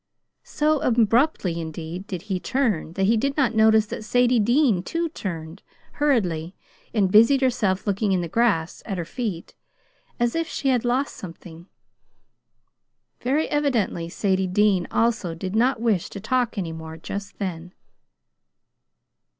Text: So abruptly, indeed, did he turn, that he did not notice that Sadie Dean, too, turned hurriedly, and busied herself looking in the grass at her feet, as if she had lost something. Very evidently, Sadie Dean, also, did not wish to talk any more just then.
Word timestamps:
So 0.47 0.79
abruptly, 0.79 1.59
indeed, 1.61 2.07
did 2.07 2.23
he 2.23 2.39
turn, 2.39 2.93
that 2.93 3.03
he 3.05 3.15
did 3.17 3.37
not 3.37 3.53
notice 3.53 3.85
that 3.85 4.03
Sadie 4.03 4.39
Dean, 4.39 4.81
too, 4.81 5.09
turned 5.09 5.61
hurriedly, 5.91 6.55
and 6.91 7.11
busied 7.11 7.41
herself 7.41 7.85
looking 7.85 8.11
in 8.11 8.21
the 8.21 8.27
grass 8.27 8.81
at 8.87 8.97
her 8.97 9.05
feet, 9.05 9.53
as 10.19 10.33
if 10.35 10.47
she 10.47 10.69
had 10.69 10.83
lost 10.85 11.15
something. 11.15 11.67
Very 13.21 13.47
evidently, 13.49 14.09
Sadie 14.09 14.47
Dean, 14.47 14.87
also, 14.89 15.35
did 15.35 15.55
not 15.55 15.79
wish 15.79 16.09
to 16.09 16.19
talk 16.19 16.57
any 16.57 16.71
more 16.71 16.97
just 16.97 17.37
then. 17.37 17.71